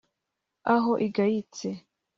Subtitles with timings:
[0.73, 1.69] aho igayitse